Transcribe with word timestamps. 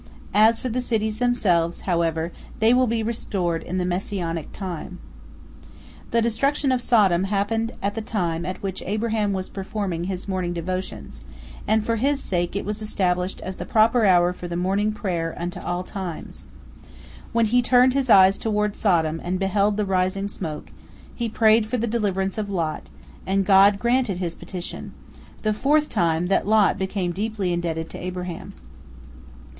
As 0.33 0.59
for 0.59 0.67
the 0.67 0.81
cities 0.81 1.19
themselves, 1.19 1.81
however, 1.81 2.31
they 2.57 2.73
will 2.73 2.87
be 2.87 3.03
restored 3.03 3.61
in 3.61 3.77
the 3.77 3.85
Messianic 3.85 4.51
time. 4.51 4.97
The 6.09 6.23
destruction 6.23 6.71
of 6.71 6.81
Sodom 6.81 7.25
happened 7.25 7.73
at 7.83 7.93
the 7.93 8.01
time 8.01 8.43
at 8.43 8.63
which 8.63 8.81
Abraham 8.87 9.31
was 9.31 9.47
performing 9.47 10.05
his 10.05 10.27
morning 10.27 10.53
devotions, 10.53 11.23
and 11.67 11.85
for 11.85 11.97
his 11.97 12.19
sake 12.19 12.55
it 12.55 12.65
was 12.65 12.81
established 12.81 13.41
as 13.41 13.57
the 13.57 13.63
proper 13.67 14.03
hour 14.07 14.33
for 14.33 14.47
the 14.47 14.55
morning 14.55 14.91
prayer 14.91 15.35
unto 15.37 15.59
all 15.59 15.83
times. 15.83 16.45
When 17.31 17.45
he 17.45 17.61
turned 17.61 17.93
his 17.93 18.09
eyes 18.09 18.39
toward 18.39 18.75
Sodom 18.75 19.21
and 19.23 19.37
beheld 19.37 19.77
the 19.77 19.85
rising 19.85 20.27
smoke, 20.27 20.71
he 21.13 21.29
prayed 21.29 21.67
for 21.67 21.77
the 21.77 21.85
deliverance 21.85 22.39
of 22.39 22.49
Lot, 22.49 22.89
and 23.27 23.45
God 23.45 23.77
granted 23.77 24.17
his 24.17 24.33
petition—the 24.33 25.53
fourth 25.53 25.89
time 25.89 26.25
that 26.25 26.47
Lot 26.47 26.79
became 26.79 27.11
deeply 27.11 27.53
indebted 27.53 27.87
to 27.91 28.03
Abraham. 28.03 28.53